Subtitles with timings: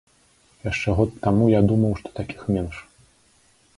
[0.69, 2.75] Яшчэ год таму я думаў, што такіх менш.